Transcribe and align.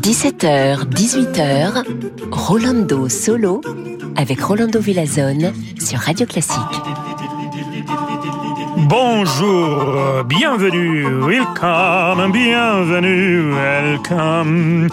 17h, 0.00 0.88
18h, 0.90 1.84
Rolando 2.32 3.08
Solo 3.08 3.60
avec 4.16 4.40
Rolando 4.40 4.80
Villazone 4.80 5.52
sur 5.78 6.00
Radio 6.00 6.26
Classique. 6.26 6.58
Bonjour, 8.88 10.24
bienvenue, 10.24 11.06
welcome, 11.22 12.32
bienvenue, 12.32 13.52
welcome. 13.54 14.88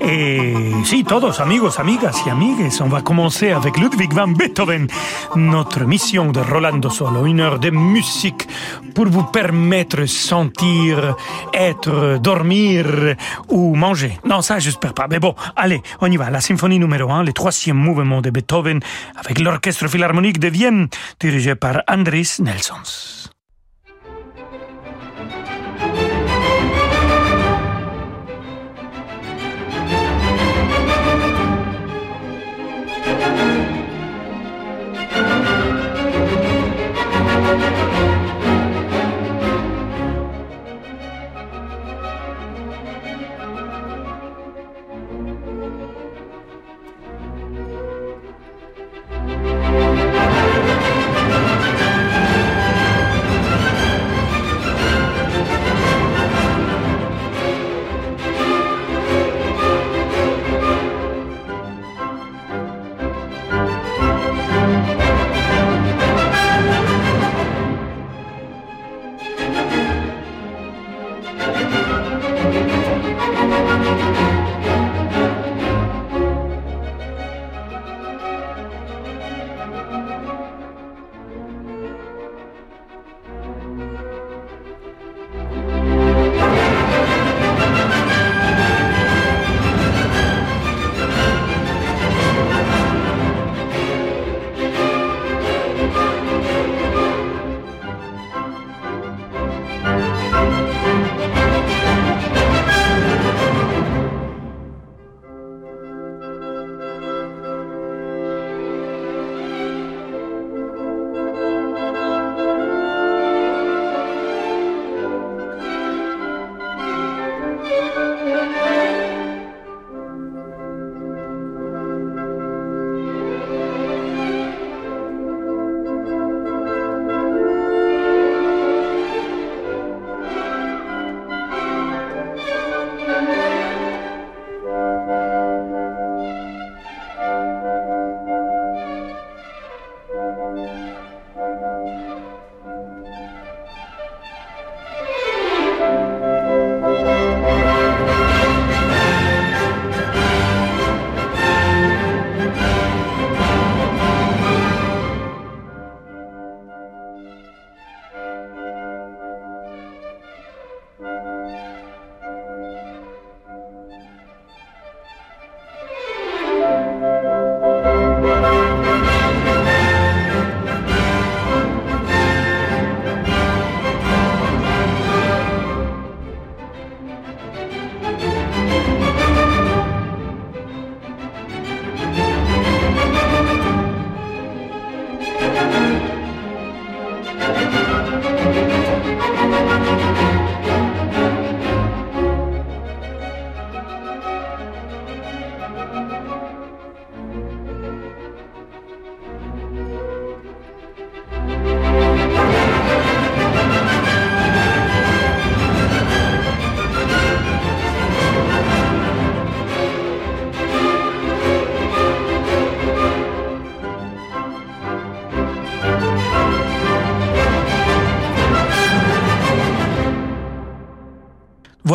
Et 0.00 0.54
si, 0.84 1.04
todos 1.04 1.40
amigos, 1.40 1.78
amigas 1.78 2.22
y 2.26 2.30
amigues, 2.30 2.70
on 2.80 2.88
va 2.88 3.02
commencer 3.02 3.50
avec 3.50 3.76
Ludwig 3.78 4.12
van 4.12 4.28
Beethoven, 4.28 4.86
notre 5.34 5.84
mission 5.84 6.32
de 6.32 6.40
Rolando 6.40 6.90
Solo, 6.90 7.26
une 7.26 7.40
heure 7.40 7.58
de 7.58 7.70
musique 7.70 8.46
pour 8.94 9.06
vous 9.06 9.24
permettre 9.24 10.06
sentir, 10.06 11.16
être, 11.52 12.18
dormir 12.20 13.16
ou 13.48 13.74
manger. 13.74 14.18
Non, 14.24 14.42
ça, 14.42 14.58
j'espère 14.58 14.94
pas. 14.94 15.06
Mais 15.08 15.18
bon, 15.18 15.34
allez, 15.56 15.82
on 16.00 16.10
y 16.10 16.16
va. 16.16 16.30
La 16.30 16.40
symphonie 16.40 16.78
numéro 16.78 17.10
1, 17.10 17.24
le 17.24 17.32
troisième 17.32 17.76
mouvement 17.76 18.20
de 18.20 18.30
Beethoven 18.30 18.80
avec 19.16 19.38
l'orchestre 19.40 19.88
philharmonique 19.88 20.38
de 20.38 20.48
Vienne, 20.48 20.88
dirigé 21.20 21.54
par 21.54 21.82
Andris 21.88 22.36
Nelsons. 22.40 23.25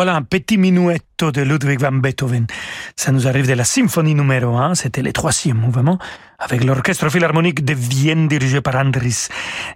Voilà 0.02 0.16
un 0.16 0.22
petit 0.22 0.58
minuetto 0.58 1.30
de 1.30 1.42
Ludwig 1.42 1.78
van 1.78 1.92
Beethoven. 1.92 2.48
Ça 2.96 3.12
nous 3.12 3.28
arrive 3.28 3.46
de 3.46 3.52
la 3.52 3.62
symphonie 3.62 4.16
numéro 4.16 4.56
1, 4.56 4.74
c'était 4.74 5.00
le 5.00 5.12
troisième 5.12 5.58
mouvement, 5.58 5.96
avec 6.40 6.64
l'orchestre 6.64 7.08
philharmonique 7.08 7.64
de 7.64 7.72
Vienne 7.72 8.26
dirigé 8.26 8.60
par 8.60 8.74
Andris 8.74 9.28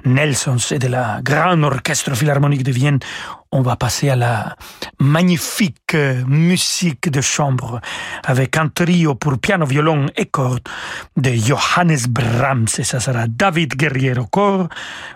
Nelsons 0.05 0.73
et 0.73 0.81
de 0.81 0.89
la 0.89 1.21
grande 1.23 1.63
orchestre 1.63 2.17
philharmonique 2.17 2.65
de 2.65 2.73
Vienne 2.73 2.99
on 3.53 3.63
va 3.63 3.77
passer 3.77 4.09
à 4.11 4.17
la 4.17 4.57
magnifique 4.99 5.95
euh, 5.95 6.25
musique 6.27 7.11
de 7.11 7.21
chambre 7.21 7.81
avec 8.25 8.57
un 8.57 8.69
trio 8.69 9.15
pour 9.15 9.39
piano, 9.39 9.67
violon 9.67 10.07
et 10.17 10.27
cordes 10.27 10.69
de 11.17 11.31
Johannes 11.31 12.07
Brahms. 12.09 12.67
Et 12.79 12.85
ça 12.85 13.01
sera 13.01 13.27
David 13.29 13.75
Guerrier 13.77 14.19
au 14.19 14.27
corps, 14.27 14.69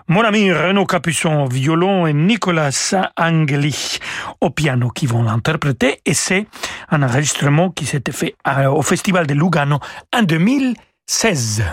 mon 0.07 0.21
ami 0.21 0.51
Renaud 0.51 0.85
Capuçon 0.85 1.43
au 1.43 1.47
violon 1.47 2.07
et 2.07 2.13
Nicolas 2.13 2.93
Angeli 3.17 3.99
au 4.39 4.49
piano 4.49 4.89
qui 4.89 5.05
vont 5.05 5.23
l'interpréter. 5.23 6.01
Et 6.05 6.13
c'est 6.13 6.47
un 6.89 7.03
enregistrement 7.03 7.69
qui 7.69 7.85
s'était 7.85 8.11
fait 8.11 8.35
euh, 8.47 8.69
au 8.69 8.81
Festival 8.81 9.27
de 9.27 9.33
Lugano 9.33 9.79
en 10.13 10.23
2016. 10.23 11.63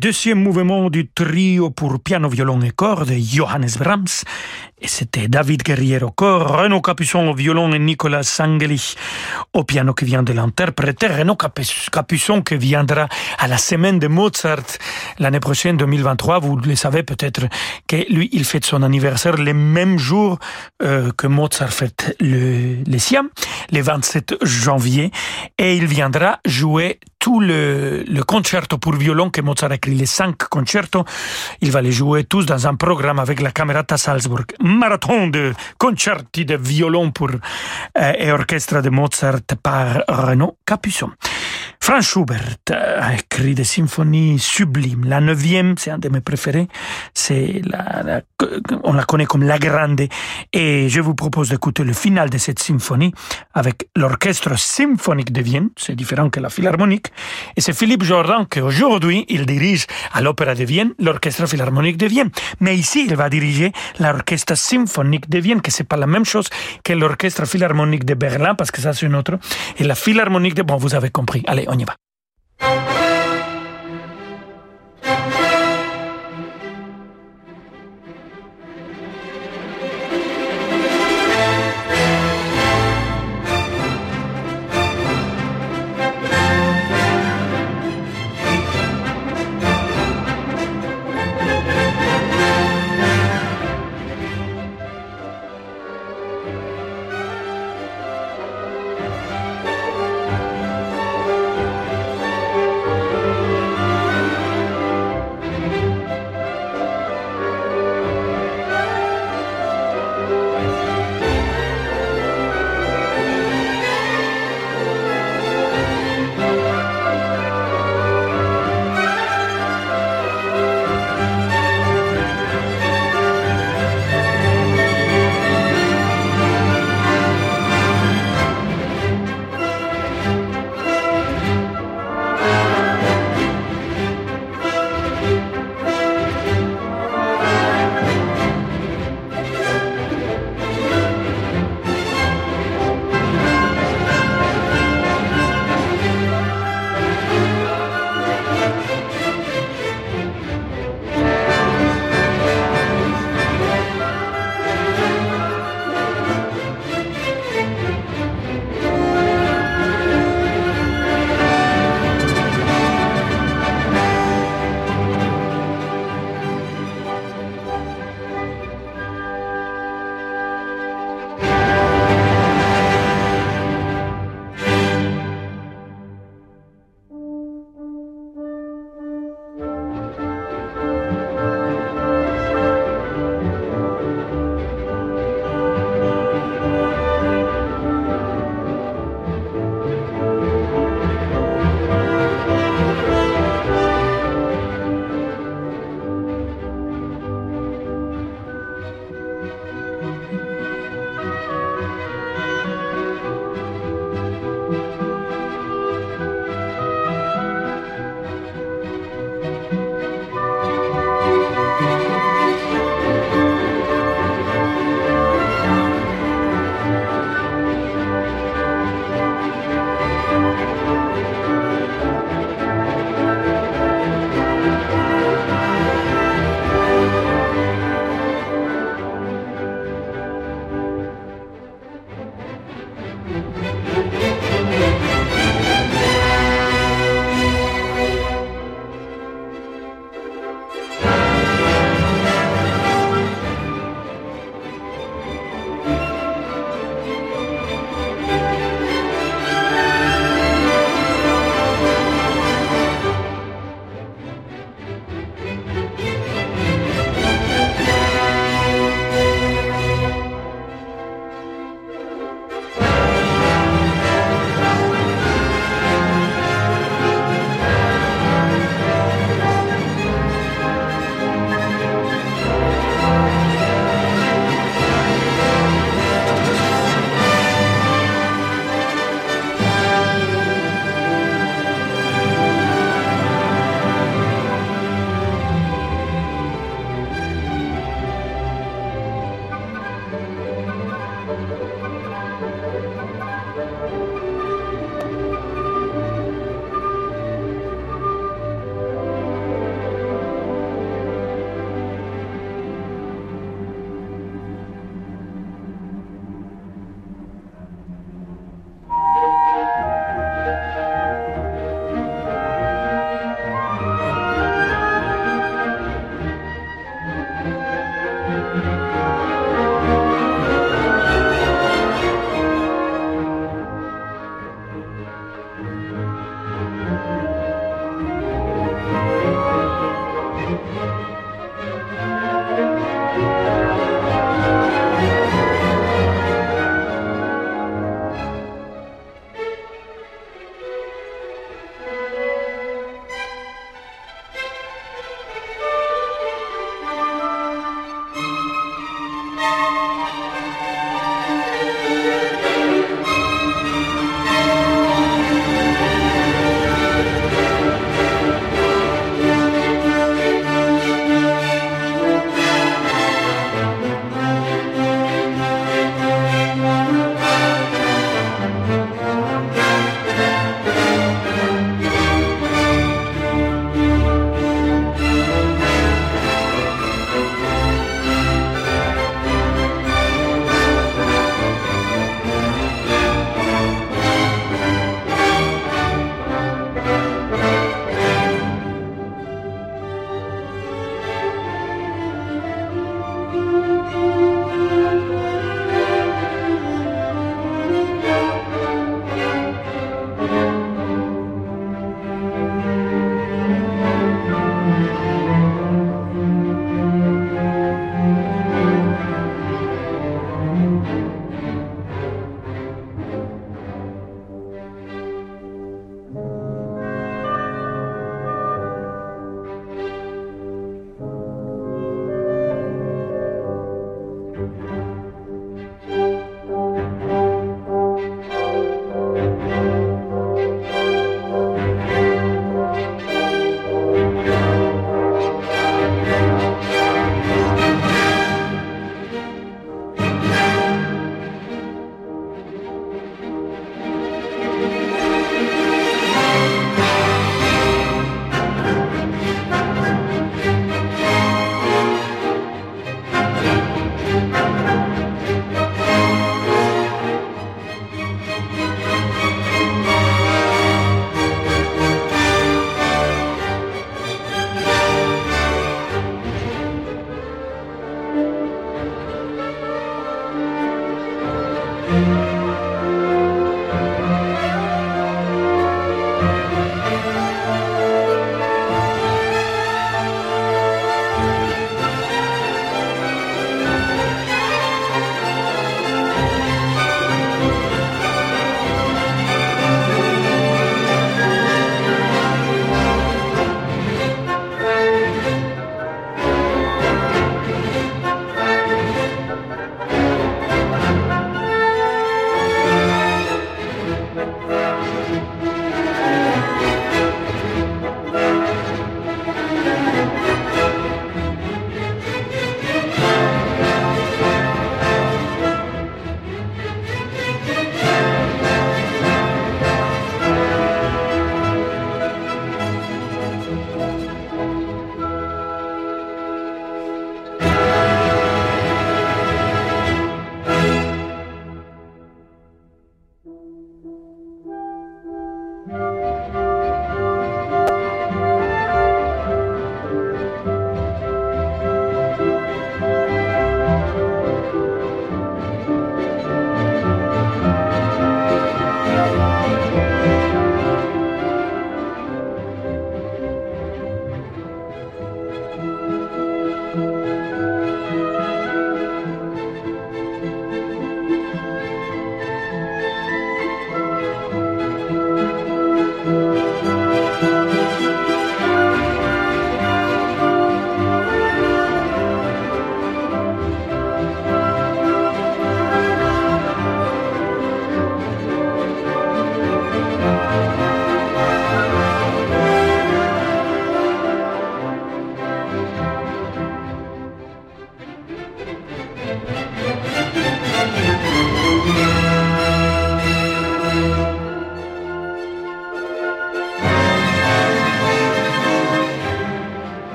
Deuxième 0.00 0.42
mouvement 0.42 0.88
du 0.88 1.08
trio 1.08 1.68
pour 1.68 2.00
piano, 2.00 2.30
violon 2.30 2.62
et 2.62 2.70
cordes 2.70 3.10
de 3.10 3.18
Johannes 3.18 3.68
Brahms. 3.78 4.24
Et 4.80 4.88
c'était 4.88 5.28
David 5.28 5.62
Guerrier 5.62 6.02
au 6.02 6.10
corps, 6.10 6.56
Renaud 6.56 6.80
Capuçon 6.80 7.28
au 7.28 7.34
violon 7.34 7.70
et 7.72 7.78
Nicolas 7.78 8.22
Sangeli 8.22 8.94
au 9.52 9.62
piano 9.62 9.92
qui 9.92 10.06
vient 10.06 10.22
de 10.22 10.32
l'interpréter. 10.32 11.06
Renaud 11.06 11.36
Capuçon 11.36 12.40
qui 12.40 12.56
viendra 12.56 13.08
à 13.38 13.46
la 13.46 13.58
semaine 13.58 13.98
de 13.98 14.08
Mozart 14.08 14.78
l'année 15.18 15.38
prochaine, 15.38 15.76
2023. 15.76 16.38
Vous 16.38 16.56
le 16.56 16.76
savez 16.76 17.02
peut-être 17.02 17.42
que 17.86 17.96
lui, 18.10 18.30
il 18.32 18.46
fête 18.46 18.64
son 18.64 18.82
anniversaire 18.82 19.36
le 19.36 19.52
même 19.52 19.98
jour 19.98 20.38
euh, 20.82 21.12
que 21.14 21.26
Mozart 21.26 21.74
fête 21.74 22.16
le, 22.20 22.82
le 22.90 22.98
sien, 22.98 23.28
le 23.70 23.82
27 23.82 24.36
janvier. 24.40 25.10
Et 25.58 25.76
il 25.76 25.84
viendra 25.84 26.40
jouer 26.46 27.00
tout 27.20 27.38
le, 27.38 28.02
le 28.08 28.22
concerto 28.24 28.78
pour 28.78 28.94
violon 28.94 29.30
que 29.30 29.40
Mozart 29.42 29.70
a 29.70 29.74
écrit, 29.76 29.94
les 29.94 30.06
cinq 30.06 30.38
concertos. 30.48 31.04
Il 31.60 31.70
va 31.70 31.82
les 31.82 31.92
jouer 31.92 32.24
tous 32.24 32.46
dans 32.46 32.66
un 32.66 32.74
programme 32.74 33.20
avec 33.20 33.40
la 33.40 33.52
Camerata 33.52 33.96
Salzburg. 33.96 34.46
Marathon 34.60 35.28
de 35.28 35.52
concerti 35.78 36.44
de 36.44 36.56
violon 36.56 37.12
pour 37.12 37.30
euh, 37.30 38.12
et 38.18 38.32
orchestre 38.32 38.80
de 38.80 38.90
Mozart 38.90 39.42
par 39.62 40.02
Renaud 40.08 40.56
Capuçon. 40.66 41.10
Franz 41.90 42.06
Schubert 42.06 42.56
a 42.70 43.14
écrit 43.14 43.56
des 43.56 43.64
symphonies 43.64 44.38
sublimes. 44.38 45.06
La 45.06 45.20
neuvième, 45.20 45.74
c'est 45.76 45.90
un 45.90 45.98
de 45.98 46.08
mes 46.08 46.20
préférés. 46.20 46.68
C'est 47.14 47.62
la, 47.64 48.22
on 48.84 48.92
la 48.92 49.02
connaît 49.02 49.26
comme 49.26 49.42
la 49.42 49.58
grande. 49.58 50.02
Et 50.52 50.88
je 50.88 51.00
vous 51.00 51.16
propose 51.16 51.48
d'écouter 51.48 51.82
le 51.82 51.92
final 51.92 52.30
de 52.30 52.38
cette 52.38 52.60
symphonie 52.60 53.12
avec 53.54 53.88
l'orchestre 53.96 54.56
symphonique 54.56 55.32
de 55.32 55.42
Vienne. 55.42 55.70
C'est 55.76 55.96
différent 55.96 56.30
que 56.30 56.38
la 56.38 56.48
philharmonique. 56.48 57.08
Et 57.56 57.60
c'est 57.60 57.72
Philippe 57.72 58.04
Jordan 58.04 58.46
qui 58.48 58.60
aujourd'hui, 58.60 59.26
il 59.28 59.44
dirige 59.44 59.86
à 60.12 60.20
l'Opéra 60.20 60.54
de 60.54 60.62
Vienne 60.62 60.92
l'orchestre 61.00 61.48
philharmonique 61.48 61.96
de 61.96 62.06
Vienne. 62.06 62.30
Mais 62.60 62.76
ici, 62.76 63.04
il 63.08 63.16
va 63.16 63.28
diriger 63.28 63.72
l'orchestre 63.98 64.56
symphonique 64.56 65.28
de 65.28 65.40
Vienne, 65.40 65.60
que 65.60 65.72
c'est 65.72 65.82
pas 65.82 65.96
la 65.96 66.06
même 66.06 66.24
chose 66.24 66.46
que 66.84 66.92
l'orchestre 66.92 67.48
philharmonique 67.48 68.04
de 68.04 68.14
Berlin, 68.14 68.54
parce 68.54 68.70
que 68.70 68.80
ça 68.80 68.92
c'est 68.92 69.06
une 69.06 69.16
autre. 69.16 69.40
Et 69.78 69.82
la 69.82 69.96
philharmonique 69.96 70.54
de, 70.54 70.62
bon, 70.62 70.76
vous 70.76 70.94
avez 70.94 71.10
compris. 71.10 71.42
Allez, 71.48 71.64
on 71.66 71.79
y 71.80 71.86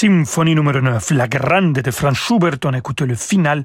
symphonie 0.00 0.54
numéro 0.54 0.80
9, 0.80 1.10
la 1.10 1.28
grande 1.28 1.74
de 1.74 1.90
Franz 1.90 2.18
Schubert. 2.18 2.56
On 2.64 2.72
écoute 2.72 3.02
le 3.02 3.14
final 3.14 3.64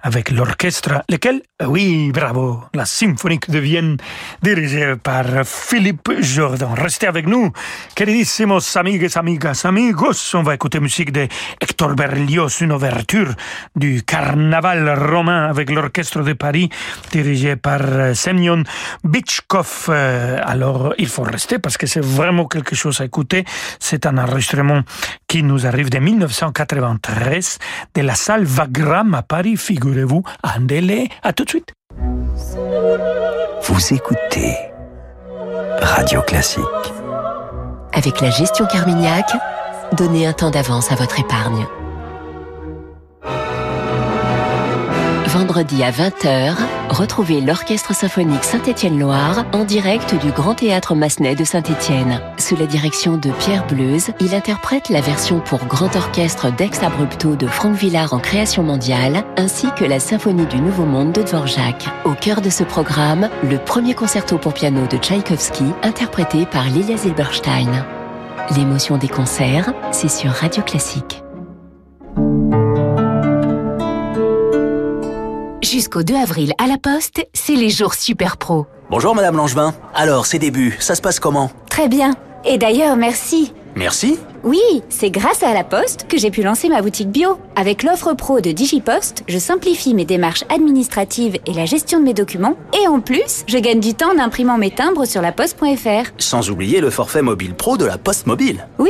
avec 0.00 0.30
l'orchestre, 0.30 1.02
lequel, 1.08 1.42
oui, 1.66 2.12
bravo, 2.12 2.62
la 2.72 2.84
symphonique 2.84 3.50
de 3.50 3.58
Vienne, 3.58 3.96
dirigée 4.42 4.94
par 4.96 5.24
Philippe 5.44 6.12
Jordan. 6.20 6.68
Restez 6.76 7.08
avec 7.08 7.26
nous, 7.26 7.52
queridissimos 7.96 8.76
amigues, 8.76 9.08
amigas, 9.16 9.62
amigos. 9.64 10.34
On 10.34 10.44
va 10.44 10.54
écouter 10.54 10.78
musique 10.78 11.10
de 11.10 11.26
Hector 11.60 11.96
Berlioz, 11.96 12.60
une 12.60 12.72
ouverture 12.72 13.34
du 13.74 14.02
carnaval 14.04 14.88
romain 15.10 15.48
avec 15.48 15.68
l'orchestre 15.70 16.22
de 16.22 16.32
Paris, 16.32 16.70
dirigé 17.10 17.56
par 17.56 17.80
Semyon 18.14 18.62
Bichkov. 19.02 19.90
Alors, 19.90 20.94
il 20.98 21.08
faut 21.08 21.24
rester 21.24 21.58
parce 21.58 21.76
que 21.76 21.88
c'est 21.88 22.04
vraiment 22.04 22.46
quelque 22.46 22.76
chose 22.76 23.00
à 23.00 23.04
écouter. 23.04 23.44
C'est 23.80 24.06
un 24.06 24.16
enregistrement 24.16 24.82
qui 25.28 25.42
nous 25.42 25.66
arrive 25.66 25.90
de 25.90 25.98
1993 25.98 27.58
de 27.94 28.02
la 28.02 28.14
salle 28.14 28.44
Wagram 28.44 29.14
à 29.14 29.22
Paris, 29.22 29.56
figurez-vous, 29.56 30.22
un 30.42 30.60
délai. 30.60 31.08
À 31.22 31.32
tout 31.32 31.44
de 31.44 31.50
suite. 31.50 31.74
Vous 33.62 33.94
écoutez 33.94 34.56
Radio 35.80 36.22
Classique. 36.22 36.64
Avec 37.92 38.20
la 38.20 38.30
gestion 38.30 38.66
Carmignac, 38.66 39.30
donnez 39.92 40.26
un 40.26 40.32
temps 40.32 40.50
d'avance 40.50 40.90
à 40.90 40.94
votre 40.94 41.20
épargne. 41.20 41.66
Vendredi 45.26 45.82
à 45.84 45.90
20h, 45.90 46.56
retrouvez 46.88 47.40
l'Orchestre 47.40 47.94
symphonique 47.94 48.44
Saint-Étienne-Loire 48.44 49.44
en 49.52 49.64
direct 49.64 50.14
du 50.24 50.30
Grand 50.32 50.54
Théâtre 50.54 50.94
Massenet 50.94 51.34
de 51.34 51.44
Saint-Étienne. 51.44 52.20
Sous 52.38 52.56
la 52.56 52.66
direction 52.66 53.16
de 53.16 53.30
Pierre 53.30 53.66
Bleuze, 53.66 54.10
il 54.20 54.34
interprète 54.34 54.88
la 54.88 55.00
version 55.00 55.40
pour 55.40 55.64
grand 55.66 55.94
orchestre 55.96 56.50
d'Ex 56.54 56.82
Abrupto 56.82 57.36
de 57.36 57.46
Franck 57.46 57.76
Villard 57.76 58.12
en 58.12 58.18
création 58.18 58.62
mondiale, 58.62 59.24
ainsi 59.36 59.68
que 59.76 59.84
la 59.84 60.00
Symphonie 60.00 60.46
du 60.46 60.60
Nouveau 60.60 60.84
Monde 60.84 61.12
de 61.12 61.22
Dvorak. 61.22 61.86
Au 62.04 62.14
cœur 62.14 62.40
de 62.40 62.50
ce 62.50 62.64
programme, 62.64 63.28
le 63.42 63.58
premier 63.58 63.94
concerto 63.94 64.38
pour 64.38 64.54
piano 64.54 64.86
de 64.86 64.96
Tchaïkovski, 64.96 65.64
interprété 65.82 66.46
par 66.46 66.64
Lilia 66.64 66.96
Zilberstein. 66.96 67.84
L'émotion 68.56 68.96
des 68.96 69.08
concerts, 69.08 69.72
c'est 69.92 70.10
sur 70.10 70.30
Radio 70.30 70.62
Classique. 70.62 71.22
Jusqu'au 75.70 76.02
2 76.02 76.14
avril 76.14 76.54
à 76.56 76.66
la 76.66 76.78
Poste, 76.78 77.28
c'est 77.34 77.54
les 77.54 77.68
jours 77.68 77.92
super 77.92 78.38
pro. 78.38 78.64
Bonjour 78.88 79.14
Madame 79.14 79.36
Langevin. 79.36 79.74
Alors, 79.94 80.24
ces 80.24 80.38
débuts, 80.38 80.74
ça 80.80 80.94
se 80.94 81.02
passe 81.02 81.20
comment? 81.20 81.50
Très 81.68 81.88
bien. 81.88 82.14
Et 82.46 82.56
d'ailleurs, 82.56 82.96
merci. 82.96 83.52
Merci 83.76 84.18
Oui, 84.44 84.62
c'est 84.88 85.10
grâce 85.10 85.42
à 85.42 85.52
la 85.52 85.64
Poste 85.64 86.06
que 86.08 86.16
j'ai 86.16 86.30
pu 86.30 86.42
lancer 86.42 86.70
ma 86.70 86.80
boutique 86.80 87.10
bio. 87.10 87.38
Avec 87.54 87.82
l'offre 87.82 88.14
pro 88.14 88.40
de 88.40 88.50
DigiPost, 88.50 89.24
je 89.28 89.36
simplifie 89.36 89.92
mes 89.92 90.06
démarches 90.06 90.44
administratives 90.48 91.36
et 91.44 91.52
la 91.52 91.66
gestion 91.66 92.00
de 92.00 92.04
mes 92.04 92.14
documents. 92.14 92.56
Et 92.82 92.88
en 92.88 93.00
plus, 93.00 93.44
je 93.46 93.58
gagne 93.58 93.80
du 93.80 93.92
temps 93.92 94.14
en 94.14 94.18
imprimant 94.18 94.56
mes 94.56 94.70
timbres 94.70 95.04
sur 95.04 95.20
la 95.20 95.32
poste.fr. 95.32 96.12
Sans 96.16 96.48
oublier 96.48 96.80
le 96.80 96.88
forfait 96.88 97.20
mobile 97.20 97.54
pro 97.54 97.76
de 97.76 97.84
la 97.84 97.98
Poste 97.98 98.26
Mobile. 98.26 98.66
Oui, 98.78 98.88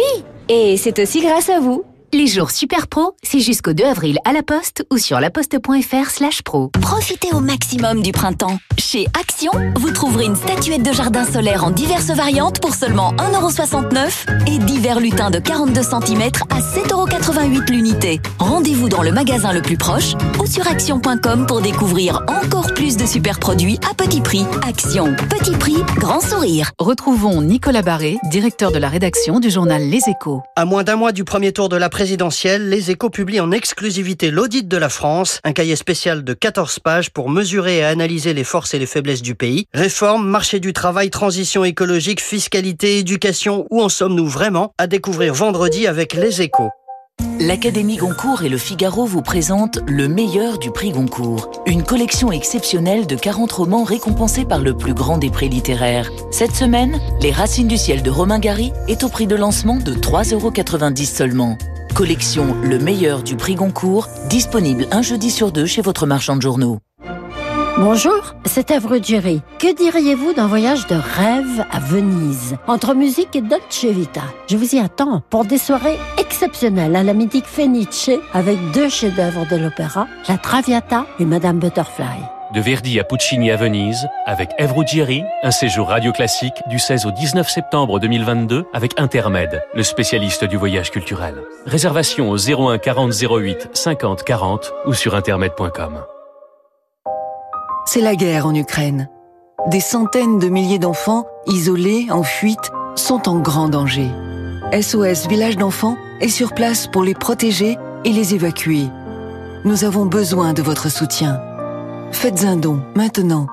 et 0.48 0.76
c'est 0.76 1.00
aussi 1.00 1.22
grâce 1.22 1.48
à 1.48 1.58
vous. 1.58 1.82
Les 2.14 2.26
jours 2.26 2.50
super 2.50 2.88
pro, 2.88 3.14
c'est 3.22 3.40
jusqu'au 3.40 3.74
2 3.74 3.84
avril 3.84 4.16
à 4.24 4.32
la 4.32 4.42
Poste 4.42 4.86
ou 4.90 4.96
sur 4.96 5.20
laposte.fr 5.20 6.08
slash 6.08 6.40
pro. 6.40 6.70
Profitez 6.80 7.34
au 7.34 7.40
maximum 7.40 8.00
du 8.02 8.12
printemps. 8.12 8.58
Chez 8.78 9.06
Action, 9.20 9.50
vous 9.76 9.90
trouverez 9.90 10.24
une 10.24 10.36
statuette 10.36 10.82
de 10.82 10.92
jardin 10.92 11.26
solaire 11.26 11.64
en 11.64 11.70
diverses 11.70 12.10
variantes 12.10 12.62
pour 12.62 12.74
seulement 12.74 13.12
1,69€ 13.16 14.46
et 14.46 14.58
divers 14.58 15.00
lutins 15.00 15.30
de 15.30 15.38
42 15.38 15.82
cm 15.82 16.22
à 16.48 16.60
7,88€ 16.60 17.70
l'unité. 17.70 18.20
Rendez-vous 18.38 18.88
dans 18.88 19.02
le 19.02 19.12
magasin 19.12 19.52
le 19.52 19.60
plus 19.60 19.76
proche 19.76 20.14
ou 20.40 20.46
sur 20.46 20.66
action.com 20.66 21.44
pour 21.46 21.60
découvrir 21.60 22.22
encore 22.28 22.72
plus 22.72 22.96
de 22.96 23.04
super 23.04 23.38
produits 23.38 23.78
à 23.90 23.92
petit 23.92 24.22
prix. 24.22 24.46
Action, 24.66 25.14
petit 25.28 25.56
prix, 25.58 25.82
grand 25.98 26.20
sourire. 26.20 26.70
Retrouvons 26.78 27.42
Nicolas 27.42 27.82
Barré, 27.82 28.16
directeur 28.30 28.72
de 28.72 28.78
la 28.78 28.88
rédaction 28.88 29.40
du 29.40 29.50
journal 29.50 29.82
Les 29.82 30.08
Échos. 30.08 30.40
À 30.56 30.64
moins 30.64 30.84
d'un 30.84 30.96
mois 30.96 31.12
du 31.12 31.24
premier 31.24 31.52
tour 31.52 31.68
de 31.68 31.76
la 31.76 31.90
présidentielle, 31.98 32.68
les 32.68 32.92
échos 32.92 33.10
publient 33.10 33.40
en 33.40 33.50
exclusivité 33.50 34.30
l'audit 34.30 34.68
de 34.68 34.76
la 34.76 34.88
France, 34.88 35.40
un 35.42 35.52
cahier 35.52 35.74
spécial 35.74 36.22
de 36.22 36.32
14 36.32 36.78
pages 36.78 37.10
pour 37.10 37.28
mesurer 37.28 37.78
et 37.78 37.84
analyser 37.84 38.34
les 38.34 38.44
forces 38.44 38.72
et 38.72 38.78
les 38.78 38.86
faiblesses 38.86 39.20
du 39.20 39.34
pays. 39.34 39.66
Réforme, 39.74 40.24
marché 40.24 40.60
du 40.60 40.72
travail, 40.72 41.10
transition 41.10 41.64
écologique, 41.64 42.20
fiscalité, 42.20 42.98
éducation, 42.98 43.66
où 43.72 43.82
en 43.82 43.88
sommes-nous 43.88 44.28
vraiment? 44.28 44.72
À 44.78 44.86
découvrir 44.86 45.34
vendredi 45.34 45.88
avec 45.88 46.14
les 46.14 46.40
échos. 46.40 46.70
L'Académie 47.40 47.96
Goncourt 47.96 48.44
et 48.44 48.48
le 48.48 48.58
Figaro 48.58 49.04
vous 49.04 49.22
présentent 49.22 49.80
Le 49.88 50.06
meilleur 50.06 50.60
du 50.60 50.70
prix 50.70 50.92
Goncourt, 50.92 51.50
une 51.66 51.82
collection 51.82 52.30
exceptionnelle 52.30 53.08
de 53.08 53.16
40 53.16 53.50
romans 53.50 53.82
récompensés 53.82 54.44
par 54.44 54.60
le 54.60 54.76
plus 54.76 54.94
grand 54.94 55.18
des 55.18 55.30
prix 55.30 55.48
littéraires. 55.48 56.12
Cette 56.30 56.54
semaine, 56.54 57.00
Les 57.20 57.32
Racines 57.32 57.66
du 57.66 57.76
ciel 57.76 58.04
de 58.04 58.10
Romain 58.10 58.38
Gary 58.38 58.72
est 58.86 59.02
au 59.02 59.08
prix 59.08 59.26
de 59.26 59.34
lancement 59.34 59.78
de 59.78 59.94
3,90€ 59.94 61.04
seulement. 61.06 61.58
Collection 61.94 62.56
Le 62.62 62.78
meilleur 62.78 63.22
du 63.22 63.36
prix 63.36 63.54
Goncourt, 63.54 64.08
disponible 64.28 64.86
un 64.90 65.02
jeudi 65.02 65.30
sur 65.30 65.52
deux 65.52 65.66
chez 65.66 65.82
votre 65.82 66.06
marchand 66.06 66.36
de 66.36 66.42
journaux. 66.42 66.78
Bonjour, 67.78 68.34
c'est 68.44 68.70
Evre 68.70 69.02
Jerry. 69.02 69.40
Que 69.58 69.74
diriez-vous 69.74 70.32
d'un 70.32 70.46
voyage 70.46 70.86
de 70.88 70.94
rêve 70.94 71.64
à 71.70 71.80
Venise, 71.80 72.56
entre 72.66 72.94
musique 72.94 73.36
et 73.36 73.40
Dolce 73.40 73.84
Vita 73.84 74.22
Je 74.48 74.56
vous 74.56 74.74
y 74.74 74.78
attends 74.78 75.22
pour 75.30 75.44
des 75.44 75.58
soirées 75.58 75.98
exceptionnelles 76.18 76.96
à 76.96 77.02
la 77.02 77.14
mythique 77.14 77.46
Fenice 77.46 78.10
avec 78.32 78.58
deux 78.72 78.88
chefs-d'œuvre 78.88 79.46
de 79.48 79.56
l'opéra, 79.56 80.06
La 80.28 80.38
Traviata 80.38 81.06
et 81.20 81.24
Madame 81.24 81.58
Butterfly. 81.58 82.37
De 82.54 82.62
Verdi 82.62 82.98
à 82.98 83.04
Puccini 83.04 83.50
à 83.50 83.56
Venise, 83.56 84.08
avec 84.24 84.48
Ève 84.56 84.72
un 85.42 85.50
séjour 85.50 85.88
radio 85.88 86.12
classique 86.12 86.54
du 86.66 86.78
16 86.78 87.04
au 87.04 87.10
19 87.10 87.46
septembre 87.46 88.00
2022 88.00 88.64
avec 88.72 88.98
Intermed, 88.98 89.62
le 89.74 89.82
spécialiste 89.82 90.44
du 90.44 90.56
voyage 90.56 90.90
culturel. 90.90 91.34
Réservation 91.66 92.30
au 92.30 92.38
01 92.38 92.78
40 92.78 93.12
08 93.12 93.68
50 93.74 94.22
40 94.22 94.72
ou 94.86 94.94
sur 94.94 95.14
intermed.com. 95.14 96.04
C'est 97.84 98.00
la 98.00 98.16
guerre 98.16 98.46
en 98.46 98.54
Ukraine. 98.54 99.10
Des 99.66 99.80
centaines 99.80 100.38
de 100.38 100.48
milliers 100.48 100.78
d'enfants, 100.78 101.26
isolés, 101.46 102.06
en 102.10 102.22
fuite, 102.22 102.70
sont 102.94 103.28
en 103.28 103.40
grand 103.40 103.68
danger. 103.68 104.08
SOS 104.72 105.28
Village 105.28 105.58
d'enfants 105.58 105.98
est 106.20 106.28
sur 106.28 106.54
place 106.54 106.86
pour 106.86 107.02
les 107.02 107.14
protéger 107.14 107.76
et 108.06 108.10
les 108.10 108.34
évacuer. 108.34 108.86
Nous 109.66 109.84
avons 109.84 110.06
besoin 110.06 110.54
de 110.54 110.62
votre 110.62 110.90
soutien. 110.90 111.42
Faites 112.12 112.44
un 112.44 112.56
don 112.56 112.82
maintenant 112.96 113.46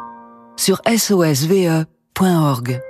sur 0.58 0.82
sosve.org. 0.86 2.82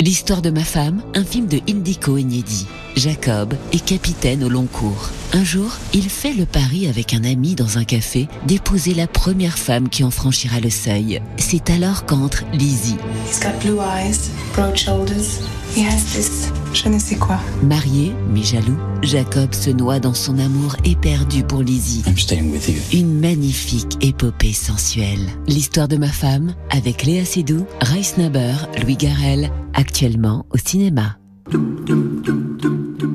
L'histoire 0.00 0.42
de 0.42 0.50
ma 0.50 0.64
femme, 0.64 1.02
un 1.14 1.24
film 1.24 1.46
de 1.46 1.60
Indico 1.68 2.16
Inédit. 2.16 2.66
Jacob 2.96 3.54
est 3.72 3.84
capitaine 3.84 4.44
au 4.44 4.48
long 4.48 4.66
cours. 4.66 5.10
Un 5.32 5.44
jour, 5.44 5.70
il 5.92 6.08
fait 6.10 6.32
le 6.32 6.46
pari 6.46 6.88
avec 6.88 7.14
un 7.14 7.24
ami 7.24 7.54
dans 7.54 7.78
un 7.78 7.84
café 7.84 8.28
d'épouser 8.46 8.94
la 8.94 9.06
première 9.06 9.58
femme 9.58 9.88
qui 9.88 10.04
en 10.04 10.10
franchira 10.10 10.60
le 10.60 10.70
seuil. 10.70 11.20
C'est 11.38 11.70
alors 11.70 12.04
qu'entre 12.04 12.44
Lizzie. 12.52 12.96
He's 13.28 13.40
got 13.40 13.58
blue 13.62 13.78
eyes, 13.80 14.30
broad 14.54 14.76
shoulders. 14.76 15.40
He 15.76 15.84
has 15.84 16.02
this 16.14 16.50
je 16.72 16.88
ne 16.88 16.98
sais 16.98 17.16
quoi. 17.16 17.38
Marié, 17.62 18.12
mais 18.32 18.42
jaloux, 18.42 18.78
Jacob 19.02 19.54
se 19.54 19.70
noie 19.70 19.98
dans 19.98 20.14
son 20.14 20.38
amour 20.38 20.76
éperdu 20.84 21.42
pour 21.42 21.62
Lizzie. 21.62 22.02
I'm 22.06 22.16
staying 22.16 22.52
with 22.52 22.68
you. 22.68 22.98
Une 22.98 23.18
magnifique 23.18 23.96
épopée 24.00 24.52
sensuelle. 24.52 25.26
L'histoire 25.48 25.88
de 25.88 25.96
ma 25.96 26.08
femme 26.08 26.54
avec 26.70 27.04
Léa 27.04 27.24
Seydoux, 27.24 27.66
Rice 27.80 28.16
Naber, 28.18 28.54
Louis 28.82 28.96
Garrel, 28.96 29.50
actuellement 29.74 30.46
au 30.50 30.58
cinéma. 30.58 31.16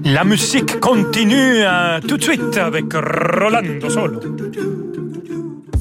La 0.03 0.23
musique 0.23 0.79
continue 0.79 1.61
hein, 1.63 1.99
tout 2.07 2.17
de 2.17 2.23
suite 2.23 2.57
avec 2.57 2.85
Rolando 2.93 3.89
Solo. 3.89 4.19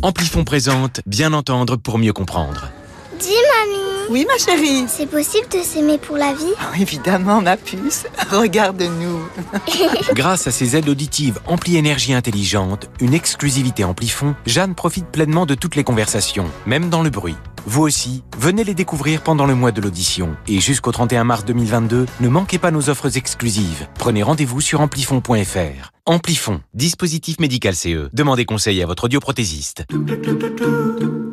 Amplifon 0.02 0.44
présente 0.44 1.00
Bien 1.06 1.32
entendre 1.32 1.76
pour 1.76 1.98
mieux 1.98 2.12
comprendre. 2.12 2.70
Dis 3.18 3.28
mamie 3.28 3.84
oui, 4.10 4.26
ma 4.28 4.36
chérie. 4.36 4.84
C'est 4.86 5.06
possible 5.06 5.48
de 5.48 5.62
s'aimer 5.62 5.96
pour 5.96 6.18
la 6.18 6.34
vie? 6.34 6.52
Oh, 6.60 6.76
Évidemment, 6.78 7.40
ma 7.40 7.56
puce. 7.56 8.04
Regarde-nous. 8.30 9.20
Grâce 10.14 10.46
à 10.46 10.50
ses 10.50 10.76
aides 10.76 10.90
auditives 10.90 11.40
Ampli 11.46 11.78
Énergie 11.78 12.12
Intelligente, 12.12 12.90
une 13.00 13.14
exclusivité 13.14 13.82
Amplifon, 13.82 14.34
Jeanne 14.44 14.74
profite 14.74 15.06
pleinement 15.06 15.46
de 15.46 15.54
toutes 15.54 15.74
les 15.74 15.84
conversations, 15.84 16.50
même 16.66 16.90
dans 16.90 17.02
le 17.02 17.08
bruit. 17.08 17.36
Vous 17.66 17.82
aussi, 17.82 18.22
venez 18.38 18.62
les 18.62 18.74
découvrir 18.74 19.22
pendant 19.22 19.46
le 19.46 19.54
mois 19.54 19.72
de 19.72 19.80
l'audition. 19.80 20.36
Et 20.48 20.60
jusqu'au 20.60 20.92
31 20.92 21.24
mars 21.24 21.44
2022, 21.44 22.06
ne 22.20 22.28
manquez 22.28 22.58
pas 22.58 22.70
nos 22.70 22.90
offres 22.90 23.16
exclusives. 23.16 23.88
Prenez 23.98 24.22
rendez-vous 24.22 24.60
sur 24.60 24.80
amplifon.fr. 24.80 25.90
Amplifon, 26.06 26.60
dispositif 26.74 27.40
médical 27.40 27.74
CE. 27.74 28.10
Demandez 28.12 28.44
conseil 28.44 28.82
à 28.82 28.86
votre 28.86 29.04
audioprothésiste. 29.04 29.84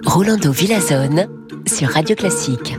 Rolando 0.05 0.51
Villazone 0.51 1.27
sur 1.67 1.89
Radio 1.89 2.15
Classique. 2.15 2.75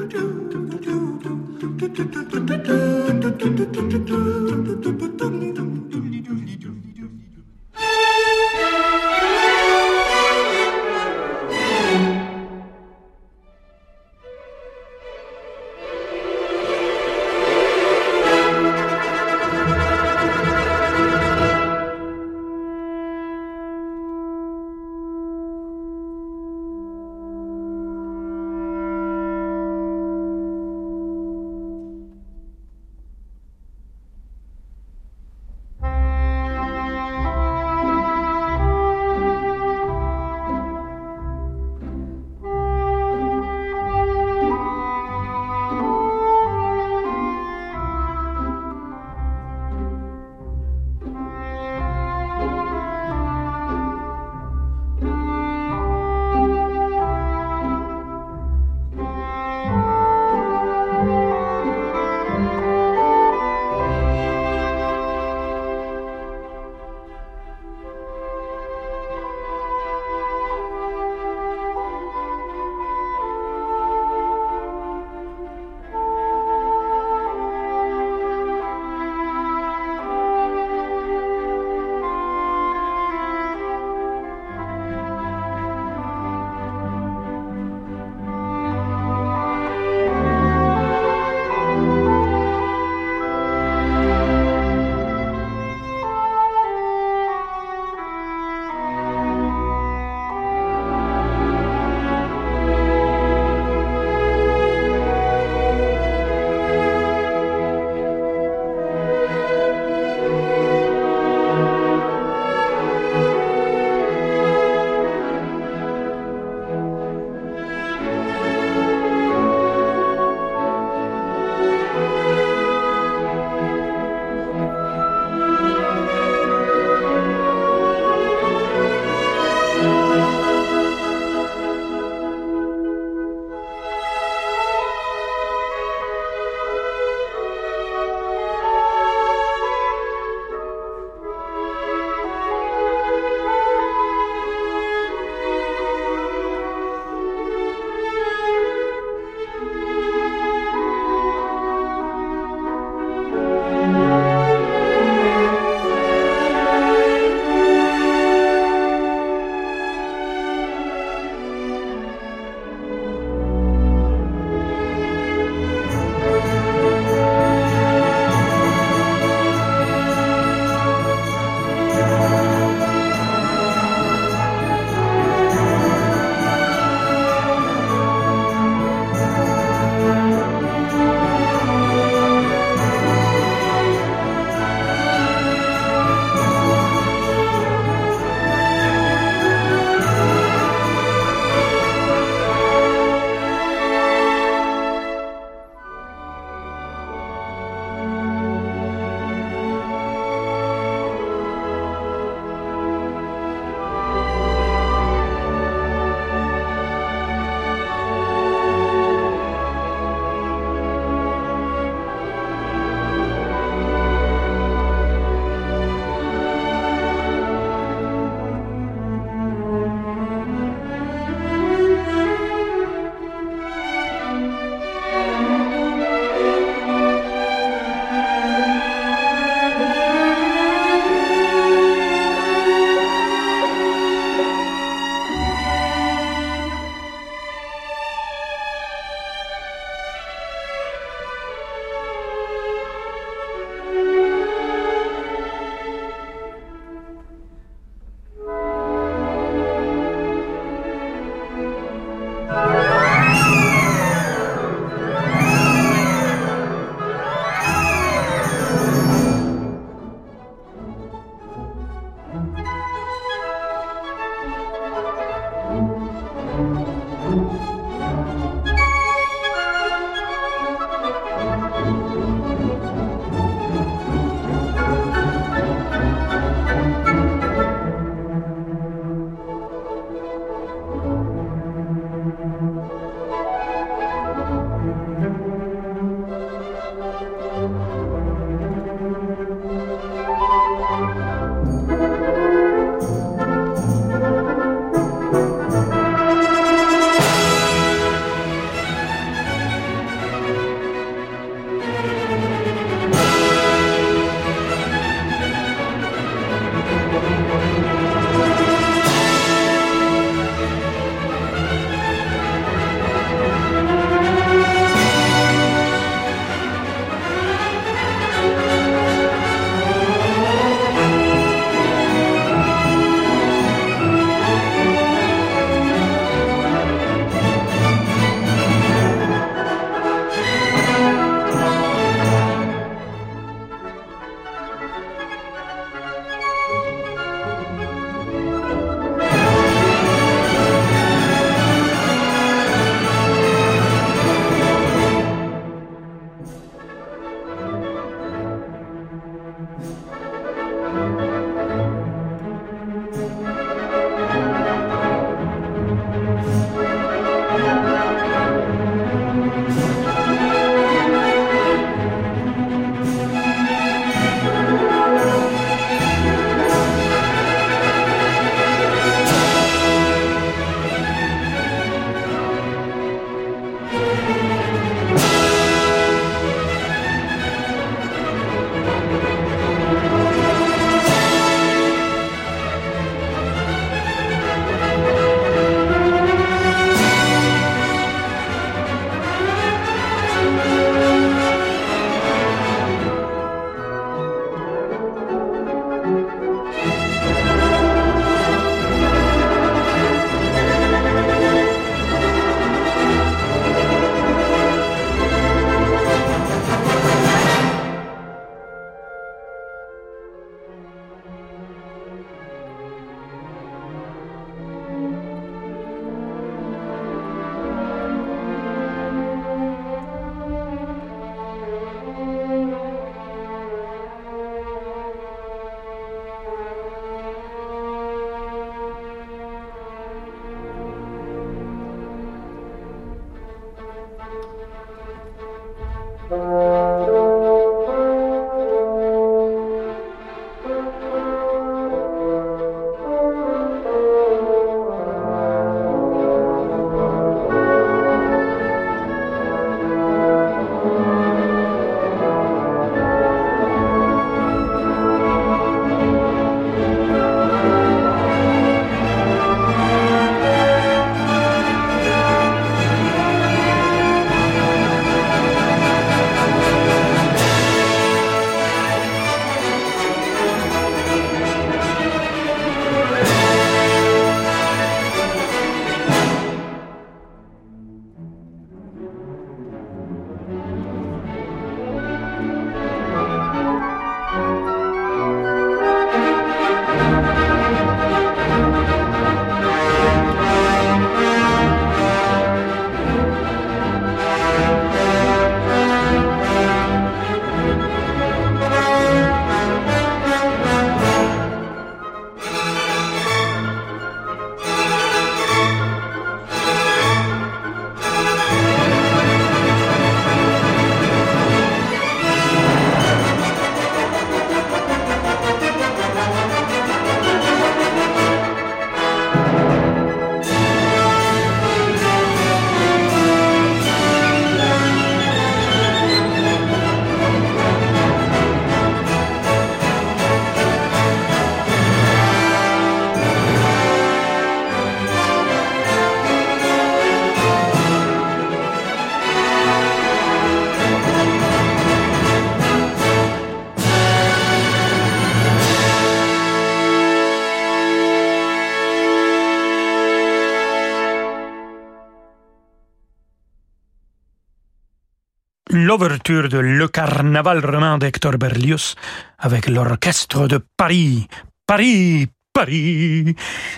L'ouverture 555.93 556.49
de 556.49 556.57
Le 556.57 556.89
Carnaval 556.89 557.63
romain 557.63 557.99
d'Hector 557.99 558.39
Berlioz 558.39 558.95
avec 559.39 559.69
l'orchestre 559.69 560.49
de 560.49 560.59
Paris. 560.75 561.27
Paris, 561.67 562.29
Paris, 562.53 563.35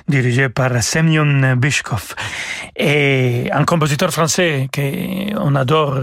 dirigé 0.09 0.49
par 0.49 0.83
Semyon 0.83 1.55
Bishkov. 1.57 2.15
Et 2.77 3.49
un 3.53 3.65
compositeur 3.65 4.11
français 4.11 4.69
qu'on 4.75 5.55
adore 5.55 6.01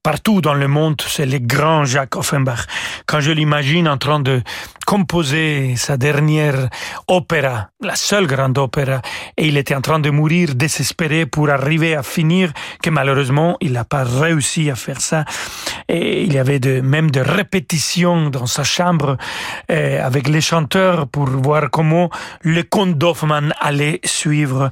partout 0.00 0.40
dans 0.40 0.54
le 0.54 0.68
monde, 0.68 1.02
c'est 1.04 1.26
le 1.26 1.38
grand 1.38 1.84
Jacques 1.84 2.14
Offenbach. 2.14 2.66
Quand 3.06 3.18
je 3.18 3.32
l'imagine 3.32 3.88
en 3.88 3.98
train 3.98 4.20
de 4.20 4.42
composer 4.86 5.74
sa 5.76 5.96
dernière 5.96 6.68
opéra, 7.08 7.70
la 7.80 7.96
seule 7.96 8.26
grande 8.26 8.58
opéra, 8.58 9.00
et 9.36 9.48
il 9.48 9.56
était 9.56 9.74
en 9.74 9.80
train 9.80 9.98
de 9.98 10.10
mourir 10.10 10.54
désespéré 10.54 11.26
pour 11.26 11.50
arriver 11.50 11.96
à 11.96 12.04
finir, 12.04 12.52
que 12.80 12.90
malheureusement 12.90 13.56
il 13.60 13.72
n'a 13.72 13.84
pas 13.84 14.04
réussi 14.04 14.70
à 14.70 14.76
faire 14.76 15.00
ça. 15.00 15.24
Et 15.88 16.22
il 16.22 16.32
y 16.32 16.38
avait 16.38 16.60
même 16.80 17.10
des 17.10 17.22
répétitions 17.22 18.30
dans 18.30 18.46
sa 18.46 18.62
chambre 18.62 19.16
euh, 19.70 20.04
avec 20.04 20.28
les 20.28 20.40
chanteurs 20.40 21.08
pour 21.08 21.28
voir 21.28 21.70
comment 21.70 22.03
le 22.40 22.62
comte 22.62 22.96
d'Hoffmann 22.98 23.52
allait 23.60 24.00
suivre. 24.04 24.70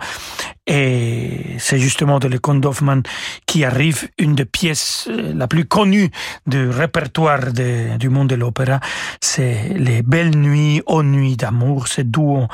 Et 0.66 1.56
c'est 1.58 1.78
justement 1.78 2.20
de 2.20 2.28
le 2.28 2.38
comte 2.38 2.60
d'Hoffmann 2.60 3.02
qui 3.46 3.64
arrive 3.64 4.08
une 4.18 4.36
des 4.36 4.44
pièces 4.44 5.08
euh, 5.10 5.32
la 5.34 5.48
plus 5.48 5.64
connue 5.64 6.08
du 6.46 6.68
répertoire 6.68 7.52
du 7.52 8.08
monde 8.08 8.28
de 8.28 8.36
l'opéra. 8.36 8.78
C'est 9.20 9.74
les 9.74 10.02
belles 10.02 10.36
nuits 10.36 10.80
aux 10.86 11.02
nuits 11.02 11.36
d'amour, 11.36 11.88
ce 11.88 12.02
duo 12.02 12.46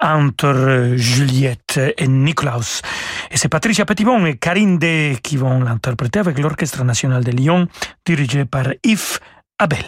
entre 0.00 0.46
euh, 0.46 0.96
Juliette 0.96 1.78
et 1.98 2.08
Niklaus. 2.08 2.80
Et 3.30 3.36
c'est 3.36 3.48
Patricia 3.50 3.84
Petitbon 3.84 4.24
et 4.24 4.36
Karine 4.36 4.78
Day 4.78 5.18
qui 5.22 5.36
vont 5.36 5.60
l'interpréter 5.60 6.20
avec 6.20 6.38
l'Orchestre 6.38 6.84
national 6.84 7.22
de 7.22 7.32
Lyon, 7.32 7.68
dirigé 8.06 8.46
par 8.46 8.68
Yves 8.82 9.18
Abel. 9.58 9.84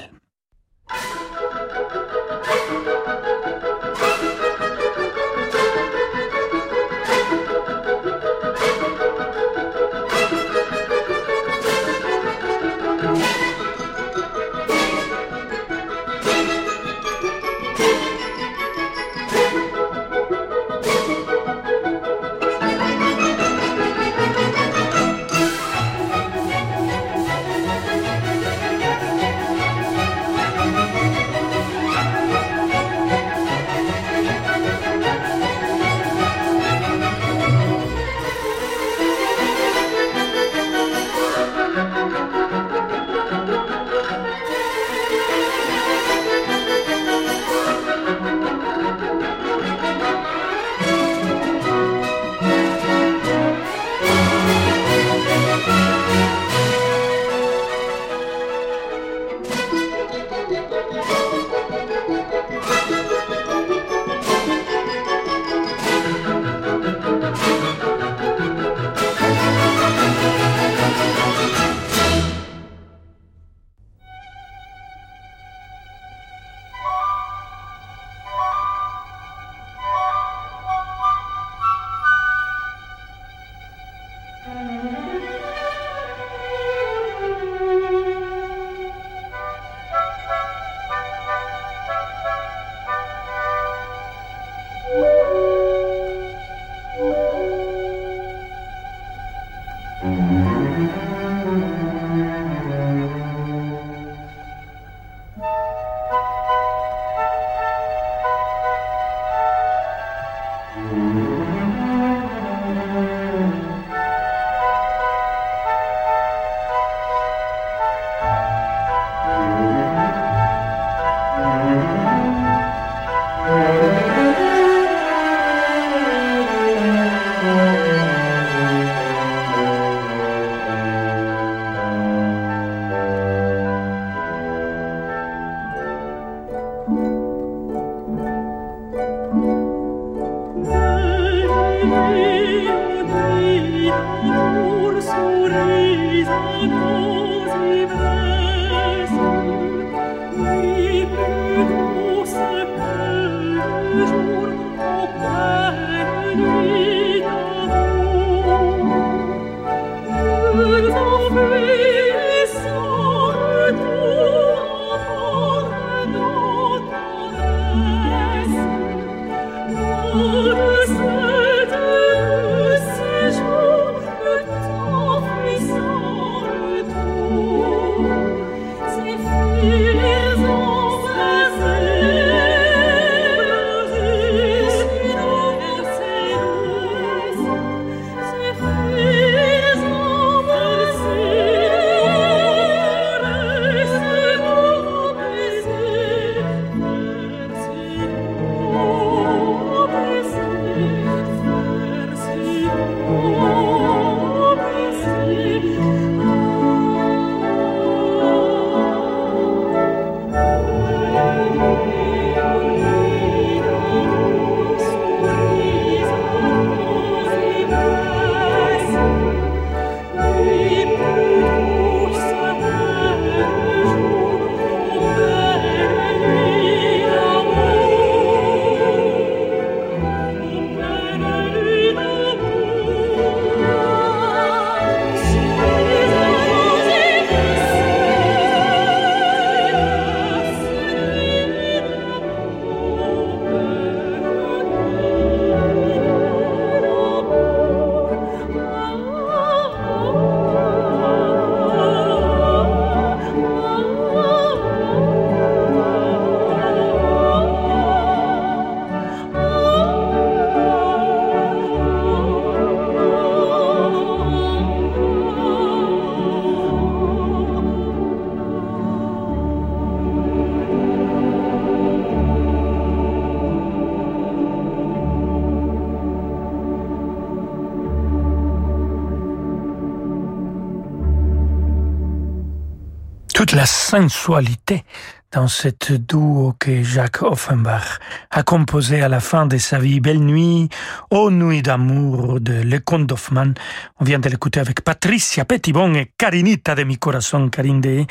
Sensualité 283.94 284.84
dans 285.32 285.46
cette 285.46 285.92
duo 285.92 286.56
que 286.58 286.82
Jacques 286.82 287.22
Offenbach 287.22 288.00
a 288.32 288.42
composé 288.42 289.00
à 289.02 289.08
la 289.08 289.20
fin 289.20 289.46
de 289.46 289.56
sa 289.56 289.78
vie. 289.78 290.00
Belle 290.00 290.18
nuit, 290.18 290.68
ô 291.10 291.30
nuit 291.30 291.62
d'amour 291.62 292.40
de 292.40 292.64
d'Hoffmann. 293.04 293.54
On 294.00 294.04
vient 294.04 294.18
de 294.18 294.28
l'écouter 294.28 294.58
avec 294.58 294.80
Patricia 294.80 295.44
Petitbon 295.44 295.94
et 295.94 296.10
Carinita 296.18 296.74
de 296.74 296.82
mi 296.82 296.98
corazón, 296.98 297.50
Karine 297.50 297.80
de 297.80 298.04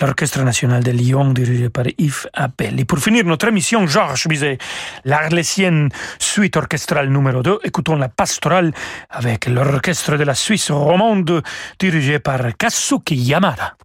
l'Orchestre 0.00 0.42
national 0.42 0.82
de 0.82 0.92
Lyon 0.92 1.34
dirigé 1.34 1.68
par 1.68 1.84
Yves 1.98 2.26
Appel. 2.32 2.80
Et 2.80 2.86
pour 2.86 2.98
finir 2.98 3.26
notre 3.26 3.48
émission, 3.48 3.86
Georges 3.86 4.28
Bizet, 4.28 4.56
l'Arlésienne 5.04 5.90
suite 6.18 6.56
orchestrale 6.56 7.10
numéro 7.10 7.42
2. 7.42 7.58
Écoutons 7.64 7.96
la 7.96 8.08
pastorale 8.08 8.72
avec 9.10 9.46
l'Orchestre 9.46 10.16
de 10.16 10.24
la 10.24 10.34
Suisse 10.34 10.70
romande 10.70 11.42
dirigé 11.78 12.18
par 12.18 12.40
Kasuki 12.56 13.14
Yamada. 13.14 13.76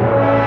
Thank 0.00 0.16
you. 0.18 0.39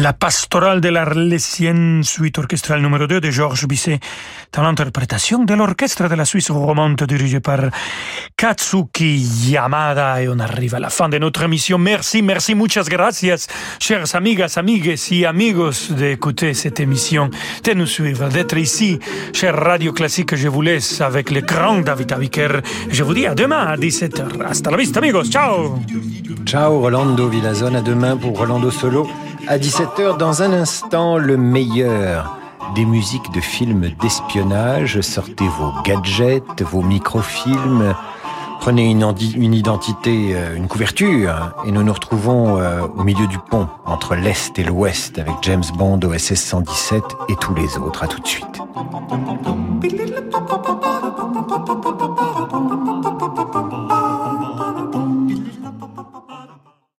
La 0.00 0.14
pastorale 0.14 0.80
de 0.80 0.88
l'Arlésienne, 0.88 2.02
suite 2.04 2.38
orchestrale 2.38 2.80
numéro 2.80 3.06
2 3.06 3.20
de 3.20 3.30
Georges 3.30 3.66
Bizet, 3.66 4.00
dans 4.50 4.62
l'interprétation 4.62 5.44
de 5.44 5.52
l'orchestre 5.52 6.08
de 6.08 6.14
la 6.14 6.24
Suisse 6.24 6.50
romande 6.50 7.02
dirigé 7.02 7.40
par 7.40 7.60
Katsuki 8.34 9.18
Yamada. 9.50 10.22
Et 10.22 10.28
on 10.30 10.38
arrive 10.38 10.74
à 10.76 10.78
la 10.78 10.88
fin 10.88 11.10
de 11.10 11.18
notre 11.18 11.42
émission. 11.42 11.76
Merci, 11.76 12.22
merci, 12.22 12.54
muchas 12.54 12.88
gracias, 12.88 13.46
chers 13.78 14.14
amigas, 14.14 14.54
amigues 14.56 14.98
y 15.10 15.26
amigos, 15.26 15.92
d'écouter 15.92 16.54
cette 16.54 16.80
émission, 16.80 17.28
de 17.62 17.74
nous 17.74 17.86
suivre, 17.86 18.30
d'être 18.30 18.56
ici, 18.56 18.98
cher 19.34 19.54
Radio 19.54 19.92
Classique. 19.92 20.34
Je 20.34 20.48
vous 20.48 20.62
laisse 20.62 21.02
avec 21.02 21.30
le 21.30 21.42
grand 21.42 21.80
David 21.80 22.12
Abiker. 22.12 22.62
Je 22.88 23.02
vous 23.02 23.12
dis 23.12 23.26
à 23.26 23.34
demain 23.34 23.66
à 23.66 23.76
17h. 23.76 24.46
Hasta 24.48 24.70
la 24.70 24.78
vista, 24.78 25.00
amigos. 25.00 25.24
Ciao! 25.24 25.78
Ciao, 26.46 26.80
Rolando 26.80 27.28
Villazone. 27.28 27.76
À 27.76 27.82
demain 27.82 28.16
pour 28.16 28.38
Rolando 28.38 28.70
Solo 28.70 29.06
à 29.50 29.58
17h. 29.58 30.16
Dans 30.16 30.44
un 30.44 30.52
instant, 30.52 31.18
le 31.18 31.36
meilleur 31.36 32.38
des 32.76 32.84
musiques 32.84 33.32
de 33.34 33.40
films 33.40 33.90
d'espionnage. 34.00 35.00
Sortez 35.00 35.48
vos 35.58 35.72
gadgets, 35.82 36.62
vos 36.62 36.82
microfilms. 36.82 37.96
Prenez 38.60 38.88
une, 38.88 39.54
identité, 39.54 40.34
euh, 40.34 40.54
une 40.54 40.68
couverture, 40.68 41.52
et 41.66 41.72
nous 41.72 41.82
nous 41.82 41.92
retrouvons 41.92 42.58
euh, 42.58 42.82
au 42.96 43.02
milieu 43.02 43.26
du 43.26 43.38
pont, 43.38 43.66
entre 43.86 44.14
l'Est 44.14 44.56
et 44.58 44.62
l'Ouest, 44.62 45.18
avec 45.18 45.34
James 45.42 45.64
Bond, 45.76 45.98
OSS 46.04 46.34
117 46.34 47.02
et 47.30 47.36
tous 47.40 47.54
les 47.54 47.76
autres. 47.78 48.04
À 48.04 48.06
tout 48.06 48.20
de 48.20 48.28
suite. 48.28 48.60